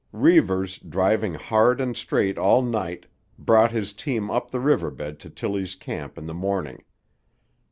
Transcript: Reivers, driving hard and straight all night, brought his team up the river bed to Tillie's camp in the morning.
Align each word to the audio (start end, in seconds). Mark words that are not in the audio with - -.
Reivers, 0.13 0.79
driving 0.79 1.35
hard 1.35 1.79
and 1.79 1.95
straight 1.95 2.39
all 2.39 2.63
night, 2.63 3.05
brought 3.37 3.71
his 3.71 3.93
team 3.93 4.31
up 4.31 4.49
the 4.49 4.59
river 4.59 4.89
bed 4.89 5.19
to 5.19 5.29
Tillie's 5.29 5.75
camp 5.75 6.17
in 6.17 6.25
the 6.25 6.33
morning. 6.33 6.81